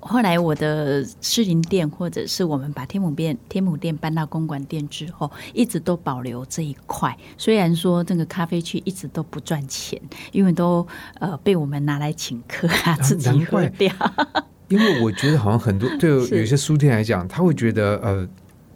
[0.00, 7.16] 后来我的士林店或者是我们把天母店天母店搬到公馆店之后，一直都保留这一块。
[7.36, 10.86] 虽然说这个咖啡区一直都不赚钱，因为都
[11.18, 13.92] 呃被我们拿来请客啊，自己喝掉。
[14.68, 18.28] 因为我觉得好像很多对 有些书店来讲，他会觉得呃。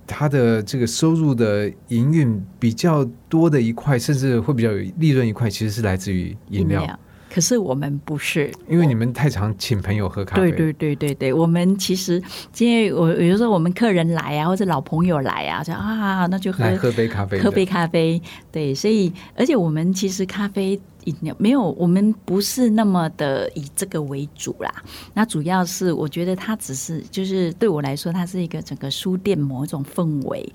[0.07, 6.99] 它的这个收入的营运比较多的一块，甚至会比较有利润一块，其实是来自于饮料。
[7.33, 10.43] 可是我们不是，因为你们太常请朋友喝咖啡。
[10.43, 18.21] 对对对对对，我们其实今天我有时候我们客人来啊，或者老朋友来啊，就啊，那就喝喝杯咖啡，喝杯咖啡。
[18.51, 24.71] 对，所以而且我们其实咖啡饮料没有，我们不是那么的以这个为主啦。
[25.15, 30.53] 那主要是我觉得它只是就是对我来说，它是一个整个书店某一种氛围。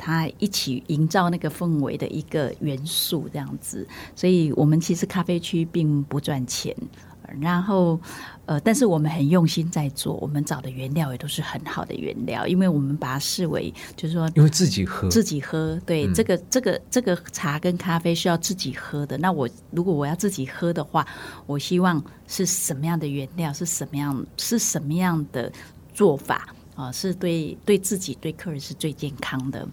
[0.00, 3.86] 它一起营造那个氛围的一个元素，这样子。
[4.16, 6.74] 所以，我们其实咖啡区并不赚钱，
[7.38, 8.00] 然后，
[8.46, 19.18] 呃，但是我们很用心在做，我们找的原料也都是很好的原料，因为我们把它视为，就是说，因为自己喝，自己喝，对，这个这个这个茶跟咖啡是要自己喝的。
[19.18, 21.06] 那我如果我要自己喝的话，
[21.46, 25.52] 我希望是什么样的原料，是什么样，是什么样的
[25.92, 26.90] 做法啊？
[26.90, 29.68] 是对对自己对客人是最健康的。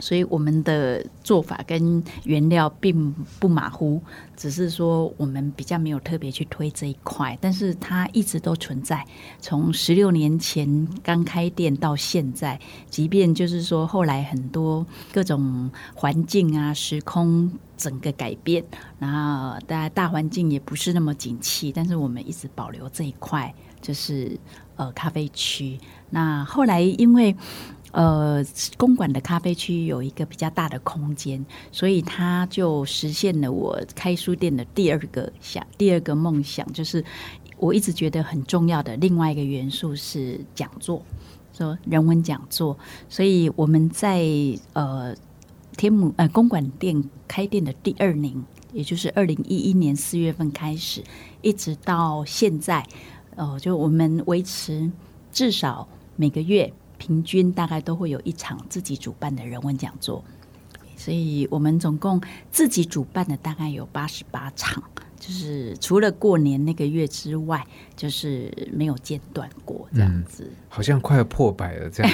[0.00, 4.00] 所以我们的做法跟原料并不马虎，
[4.36, 9.04] 只是说我们比较没有特别去推这一块，但是它一直都存在。
[9.40, 12.58] 从十六年前刚开店到现在，
[12.90, 18.64] 即便就是说后来很多各种环境啊、时空整个改变，
[18.98, 24.38] 然后大家大环境也不是那么景气，但是我们一直保留这一块，就是
[24.76, 25.78] 呃咖啡区。
[26.10, 27.36] 那后来因为。
[27.92, 28.44] 呃，
[28.76, 37.02] 公馆的咖啡区有一个比较大的空间，所以它就实现了我开书店的第二个想，第二个梦想，就是
[37.56, 41.02] 我一直觉得很重要的另外一个元素是讲座，
[41.54, 42.76] 说人文讲座。
[43.08, 44.22] 所以我们在
[44.74, 45.14] 呃
[45.78, 48.34] 天母呃公馆店开店的第二年，
[48.74, 51.02] 也就是二零一一年四月份开始，
[51.40, 52.86] 一直到现在，
[53.34, 54.92] 呃，就我们维持
[55.32, 56.70] 至少每个月。
[56.98, 60.22] 平均大概都会有一场自己主办的人文讲座，
[60.96, 64.82] 所以我们总共自己主办的大概有八十八场，
[65.18, 67.64] 就是除了过年那个月之外，
[67.96, 70.50] 就是没有间断过这样子。
[70.68, 72.12] 好像快要破百了这样。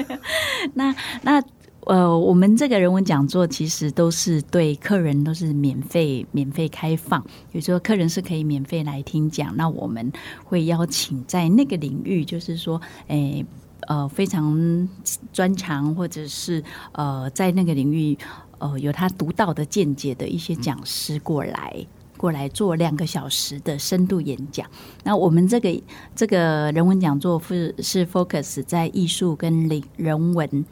[0.74, 1.42] 那那
[1.86, 9.56] 呃，我们这个人文讲座其实都是对客人都是免费免费开放，有时候客人是可以免费来听讲。
[9.56, 10.12] 那我们
[10.44, 12.78] 会邀请在那个领域，就是说，
[13.08, 13.44] 诶。
[13.90, 14.88] 呃，非常
[15.32, 18.16] 专长，或者是呃，在那个领域
[18.58, 21.84] 呃有他独到的见解的一些讲师过来，
[22.16, 24.64] 过来做两个小时的深度演讲。
[25.02, 25.82] 那我们这个
[26.14, 30.64] 这个人文讲座是是 focus 在艺术跟领人文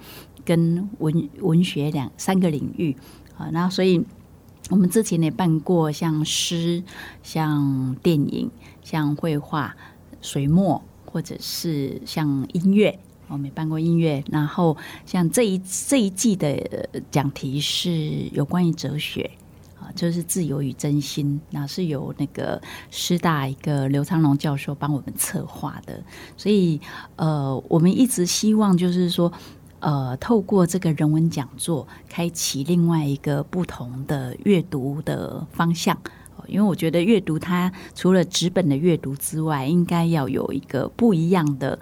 [0.44, 2.96] 跟文文学两三个领域
[3.36, 3.50] 啊。
[3.50, 4.00] 那所以
[4.70, 6.84] 我们之前也办过像诗、
[7.24, 8.48] 像电影、
[8.84, 9.74] 像绘画、
[10.20, 12.96] 水墨，或者是像音乐。
[13.28, 17.90] 我没办过音乐，然后像这一这一季的讲题是
[18.32, 19.30] 有关于哲学
[19.78, 22.60] 啊，就是自由与真心，那是由那个
[22.90, 26.02] 师大一个刘昌龙教授帮我们策划的，
[26.36, 26.80] 所以
[27.16, 29.32] 呃，我们一直希望就是说，
[29.80, 35.96] 呃，透过这个人文讲座，开启另外一个不同的阅读的方向。
[36.46, 41.78] 因为我觉得阅读它除了纸本的阅读之外，应该要有一个不一样的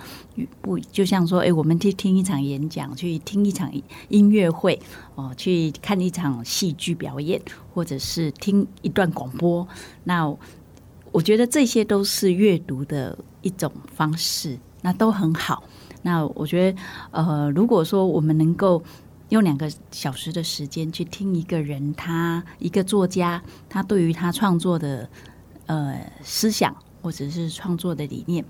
[0.60, 3.70] 不，就像说，哎，我们去听一场演讲，去听一场
[4.08, 4.80] 音乐会，
[5.14, 7.40] 哦，去看一场戏剧表演，
[7.74, 9.66] 或者是听一段广播。
[10.04, 10.32] 那
[11.12, 15.64] 我觉得这些都是阅读的一种方式，那都很好。
[16.02, 16.78] 那我觉得，
[17.10, 18.82] 呃，如果说我们能够。
[19.30, 25.08] 用两个小时的时间去听一个人，他一个作家，他对于他创作的
[25.66, 28.44] 呃思想，或者是创作的理念，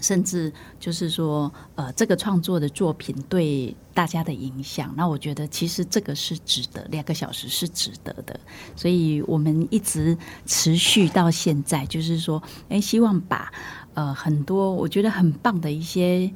[0.00, 8.38] 甚至就是说呃这个创作的作品对大家的影响，那我觉得其实这个是值得两个小时是值得的，
[8.76, 13.52] 所以我们一直持续到现在，就是说，哎，希望把
[13.94, 16.30] 呃很多我觉得很棒的一些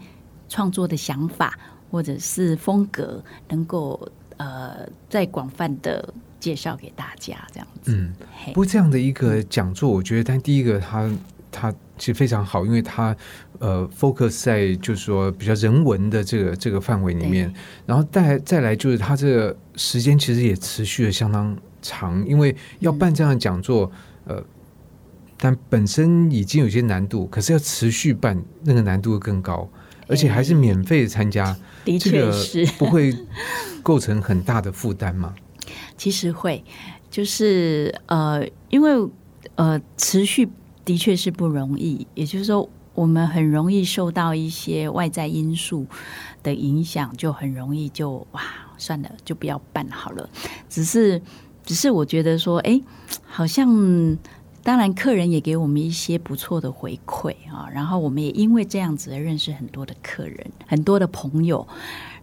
[0.48, 1.56] 创作的想法。
[1.92, 7.92] 或者是风格能够呃再广泛的介绍给大家这样子。
[7.94, 8.14] 嗯，
[8.46, 11.08] 不过这样的一个讲座，我觉得，但第一个它
[11.50, 13.14] 它其实非常好，因为它
[13.58, 17.52] 呃 focus 在就是说比较人文的这个这个范围里面，
[17.84, 23.92] 然后再再来就是它这个时间其实也持续的相当长，因为要办这样的讲座，
[24.24, 24.42] 呃，
[25.36, 29.68] 但本身已经有些难度，可是要持续办，那个难度更高。
[30.08, 33.16] 而且还是免费参加，的确是不会
[33.82, 35.34] 构成很大的负担吗？
[35.96, 36.62] 其实会，
[37.10, 38.90] 就是呃，因为
[39.54, 40.48] 呃，持续
[40.84, 42.06] 的确是不容易。
[42.14, 45.86] 也就是说，我们很容易受到一些外在因素
[46.42, 48.42] 的影响，就很容易就哇，
[48.76, 50.28] 算了，就不要办好了。
[50.68, 51.22] 只是，
[51.64, 52.80] 只是我觉得说，哎，
[53.24, 54.18] 好像。
[54.64, 61.66] 当然，客人也给我们一些不错的回馈啊，然后我们也因为这样子而认识很多的客人，很多的朋友，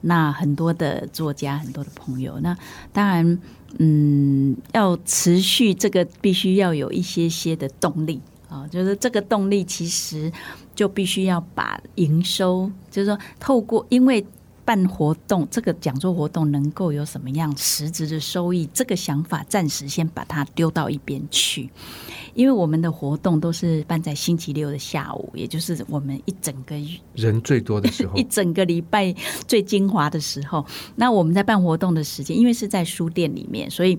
[0.01, 2.39] 那很多的作家，很多的朋友。
[2.39, 2.57] 那
[2.93, 3.39] 当然，
[3.77, 10.31] 嗯，要持续这个，必须要有一些些的动力啊，就是这个动力其实
[10.73, 14.25] 就必须要把营收，就是说透过因为。
[14.69, 18.69] 办活动，这个讲座活动能够有什么样实质的收益？
[18.71, 21.67] 这个想法暂时先把它丢到一边去，
[22.35, 26.75] 因为我们的活动都是办在星期六的下午，也就是我们一整个
[27.17, 29.11] 人最多的时候， 一整个礼拜
[29.47, 30.63] 最精华的时候。
[30.95, 33.97] 那我们在办活动的时间，因为是在书店里面，所以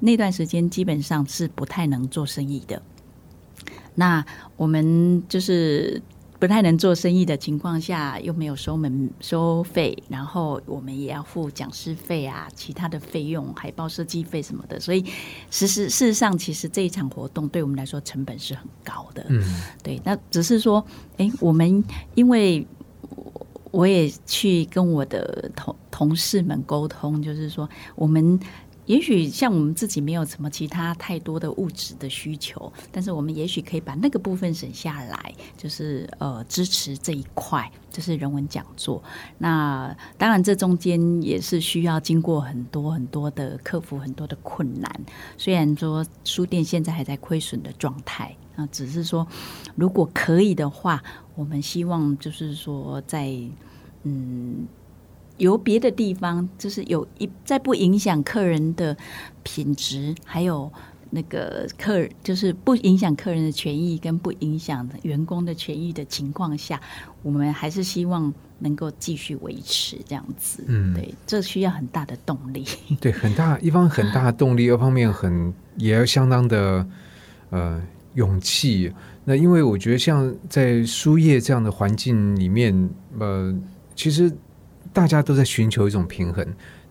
[0.00, 2.82] 那段时间基本上是不太能做生意的。
[3.94, 4.22] 那
[4.58, 6.02] 我们就是。
[6.40, 15.04] 不太能做生意的情况下，又没有收门收费，然后我们也要付讲师费啊，其他的费用、海报设计费什么的，所以
[15.50, 19.22] 事实事实上，其实这一场活动对我们来说成本是很高的。
[19.28, 19.44] 嗯，
[19.82, 20.82] 对，那只是说，
[21.18, 21.84] 哎，我们
[22.14, 22.66] 因为
[23.70, 28.40] 我也去跟我的同同事们沟通，就是说我们。
[28.90, 39.00] 也许像我们自己没有什么其他太多的物质的需求，但是我们也许可以把那个部分省下来，就是呃支持这一块，就是人文讲座。
[39.38, 45.00] 那当然这中间也是需要经过很多很多的克服很多的困难。
[45.38, 49.24] 虽然说书店现在还在亏损的状态啊，只是说
[49.76, 51.00] 如果可以的话，
[51.36, 53.32] 我们希望就是说在
[54.02, 54.66] 嗯。
[55.40, 58.96] 由别的地方，就是有一在不影响客人的
[59.42, 60.70] 品质，还有
[61.08, 66.78] 那个客人，就是不影响客人的权益跟不影响员工的权益的情况下，
[67.22, 70.62] 我们还是希望能够继续维持这样子。
[70.68, 72.64] 嗯，对，这需要很大的动力。
[73.00, 76.86] 对，很大一方很大的动力，二方面很也要相当的
[77.48, 77.82] 呃
[78.14, 78.92] 勇气。
[79.24, 83.52] 那因为我觉得像在输液这样的环境里面，呃，
[83.96, 84.30] 其实。
[84.92, 86.46] 大家都在寻求一种平衡，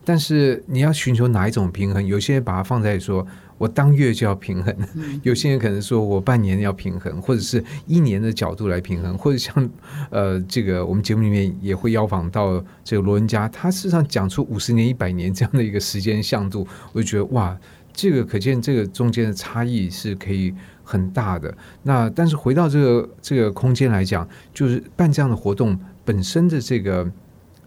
[0.05, 2.05] 但是你要寻求哪一种平衡？
[2.05, 3.25] 有些人把它放在说，
[3.57, 4.73] 我当月就要平衡；
[5.21, 9.69] 有些人可能说我半年要平衡，或者是一年的角度来平衡，或者像
[10.09, 17.57] 呃，这个我们节目里面也会邀访到这个罗文家，他事实上讲出五十年、一百年这样的一个时间向度，我就觉得哇，
[17.91, 21.53] 这个可见这个中间的差异是可以很大的。
[21.83, 27.05] 那但是回到这个这个空间来讲，就是办这样的活动本身的这个。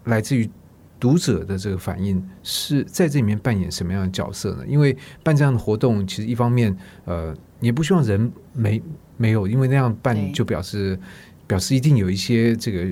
[0.05, 0.49] 来自于
[0.99, 4.63] 读者的这个反应是在这里面扮演什么样的角色呢？
[4.65, 6.75] 因为办这样的活动，其实一方面，
[7.05, 8.81] 呃，也不希望人没
[9.17, 10.97] 没有，因为那样办就表示
[11.45, 12.87] 表示一定有一些这个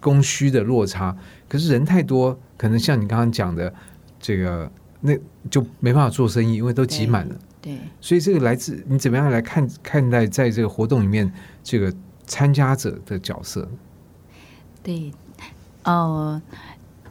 [0.00, 1.14] 供需的落差。
[1.48, 3.72] 可是人太多，可能像你刚刚讲的
[4.18, 5.14] 这个，那
[5.50, 7.36] 就没办法做生意，因为都挤满了。
[7.60, 11.30] 对，所以这个来自你怎么样来看看待在这个活动里面
[11.62, 11.92] 这个
[12.26, 13.68] 参加者的角色？
[14.82, 15.12] 对，
[15.82, 16.40] 呃，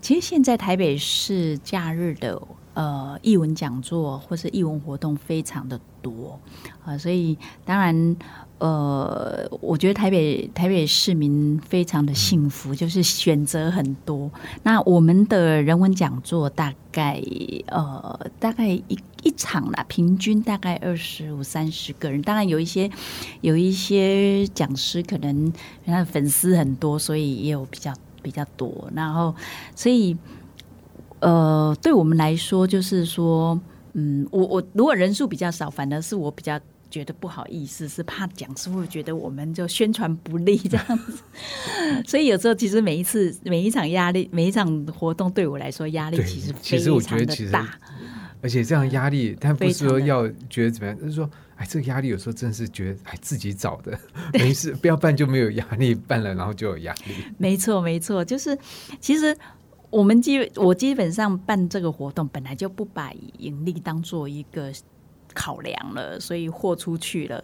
[0.02, 2.42] 其实现在台北市假日的
[2.74, 6.40] 呃译文讲座或是译文活动非常的多
[6.84, 8.16] 啊、所以当然
[8.58, 14.32] 呃，我觉得台北台北市民非常的幸福，就是选择很多。
[14.64, 17.22] 那我们的人文讲座大概
[17.68, 22.90] 呃大概一一场啦，平均大概二十五三十个人，当然有一些
[23.42, 25.54] 有一些讲师可能
[25.86, 28.90] 他的粉丝很多，所以也有比较比较多。
[28.94, 29.36] 然后，
[29.76, 30.18] 所以
[31.20, 33.60] 呃，对我们来说，就是说，
[33.94, 36.60] 嗯，我我如果人数比较少，反而是我比较。
[36.92, 41.24] 觉得不好意思，是怕讲师会觉得我们就宣传不力这样子，
[42.06, 47.80] 所以有时候其实每一次每一场压力，每一场活动对我来说压力其实其实我觉非常得其实的大。
[48.42, 51.30] 而且这样压力，但不是说非常的要觉得怎么样，就是说，
[51.62, 53.96] 哎，这个压力有时候真是觉得，哎，自己找的，
[54.34, 57.14] 没事，不要办就没有压力，办了然后就有压力。
[57.38, 58.58] 没错，没错，就是
[59.00, 59.38] 其实
[59.92, 64.74] 我们基我基本上办这个活动本来就不把盈利当做一个
[65.36, 67.44] 考量了，所以豁出去了。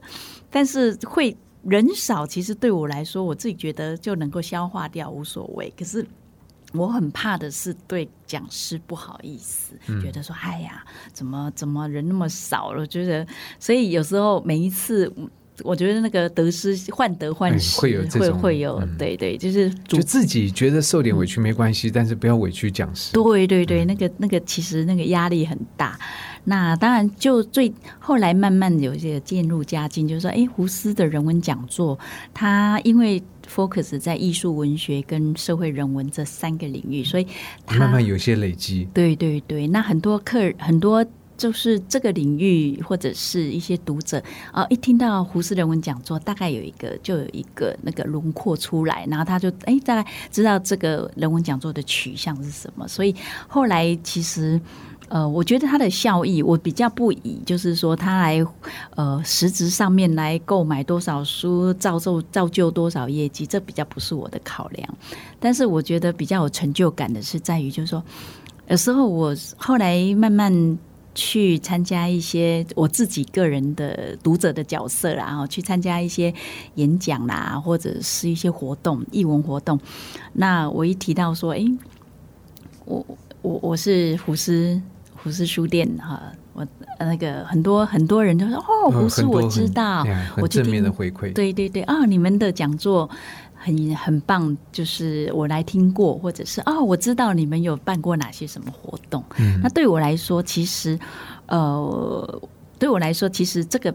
[0.50, 5.72] 但是会人少，其实对我来说，我自己觉得就能够消化掉，无所谓。
[5.78, 6.04] 可是。
[6.78, 12.86] 我很怕的是对讲师不好意思，觉得说哎呀，怎么怎么人那么少了？
[12.86, 13.26] 觉得，
[13.60, 15.12] 所以有时候每一次，
[15.64, 23.14] 我觉得那个得失患得患哎失，会有这种会会有，嗯对对，就是就自己觉得受点委屈没关系，但是不要委屈讲师。
[23.14, 25.98] 对对对，那个那个其实那个压力很大。
[26.44, 32.00] 那当然，就最后来慢慢有一些渐入佳境，就是说，哎，胡适的人文讲座，
[32.34, 33.22] 他因为
[33.54, 37.28] focus 在艺术、文学跟社会人文这三个领域，所以
[37.66, 41.06] 他慢慢有一些累积，对对对，那很多客很多
[41.38, 44.22] 就是这个领域或者是一些读者
[44.52, 53.16] 啊、一听到胡适人文讲座，大概有一个就有一个那个轮廓出来，然后他就哎大概知道这个人文讲座的取向是什么，所以
[53.48, 54.60] 后来其实。
[55.10, 58.46] 呃，我觉得它的效益，我比较不以就是说他来
[58.94, 64.98] 呃实质上面来购买多少书，造就造就多少业绩，这比较不是我的考量。
[65.40, 68.04] 但是我觉得比较有成就感的是在于，就是说
[68.68, 70.78] 有时候我后来慢慢
[71.18, 76.32] 去参加一些我自己个人的读者的角色啦，然后去参加一些
[76.76, 79.80] 演讲啦，或者是一些活动、译文活动。
[80.34, 81.66] 那我一提到说，诶，
[82.86, 83.04] 我
[83.42, 84.80] 我我是胡斯
[85.16, 86.22] 胡斯书店哈，
[86.54, 86.66] 我
[87.00, 90.06] 呃那个很多很多人都说哦，呃胡适我知道
[90.38, 91.34] 我正面的听回馈。
[91.34, 93.10] 对对对啊，你们的讲座
[93.68, 99.24] 很很棒，就是我来听过，或者是哦、我知道你们有办过哪些什么活动。
[99.38, 100.98] 嗯那对我来说，其实
[101.48, 102.42] 呃，
[102.80, 103.94] 对我来说，其实这个。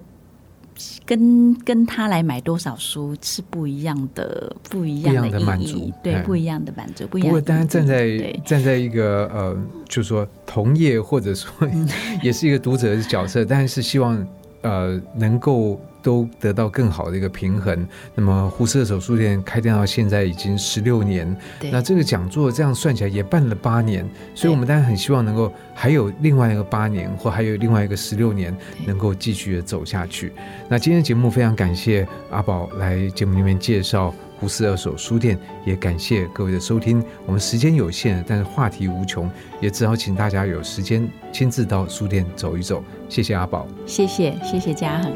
[1.05, 7.47] 跟跟他来买多少书是不一样的，不一样不一样满足义，对，哎不一样的满足，不一不过，样的意义。
[7.47, 9.57] 当然站在 站在一个呃，
[9.87, 11.87] 就是说同业或者说嗯
[12.23, 14.27] 也是一个读者的角色，但是希望
[14.62, 17.86] 呃能够都得到更好的一个平衡。
[18.14, 21.36] 那么胡适二手术店开店到现在已经十六年，
[21.70, 28.56] 那这个讲座这样算起来也办了八年，所以我们当然很希望能够还有另外一个八年，或还有另外一个十六年
[28.86, 30.32] 能够继续的走下去。
[30.68, 34.12] 那今天的节目非常感谢阿宝来节目里面介绍
[34.43, 37.01] 胡适二手书店，也感谢各位的收听。
[37.24, 39.30] 我们时间有限，但是话题无穷，
[39.61, 42.82] 也只好请大家有时间亲自到书店走一走。
[43.09, 43.68] 谢谢阿宝。
[43.86, 45.12] 谢谢谢谢嘉恒。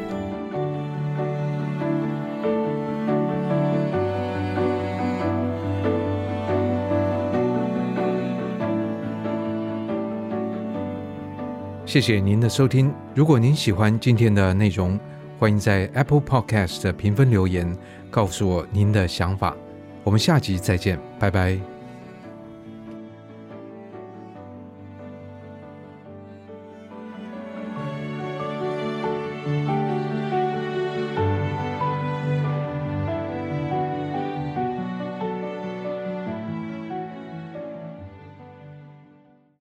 [11.85, 12.95] 谢谢您的收听。
[13.13, 14.97] 如果您喜欢今天的内容，
[15.39, 17.77] 欢迎在 Apple Podcast 的评分留言，
[18.11, 19.55] 告诉我您的想法。
[20.03, 21.76] 我们下集再见，拜拜。